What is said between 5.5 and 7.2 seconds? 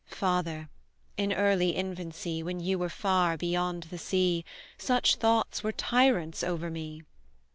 were tyrants over me!